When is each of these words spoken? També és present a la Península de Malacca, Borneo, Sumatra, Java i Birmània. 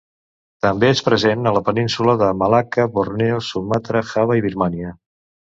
També 0.65 0.87
és 0.93 1.01
present 1.09 1.49
a 1.49 1.53
la 1.57 1.61
Península 1.67 2.17
de 2.23 2.31
Malacca, 2.39 2.87
Borneo, 2.97 3.39
Sumatra, 3.51 4.03
Java 4.15 4.39
i 4.41 4.47
Birmània. 4.51 4.99